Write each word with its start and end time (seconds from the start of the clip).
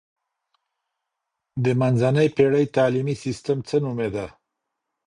د 1.63 1.65
منځنۍ 1.79 2.27
پېړۍ 2.35 2.65
تعلیمي 2.77 3.15
سیستم 3.23 3.57
څه 3.67 3.75
نومیده؟ 3.83 4.25